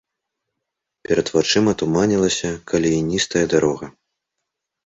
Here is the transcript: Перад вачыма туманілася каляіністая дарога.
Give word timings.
Перад 1.07 1.27
вачыма 1.35 1.71
туманілася 1.81 2.49
каляіністая 2.73 3.45
дарога. 3.53 3.85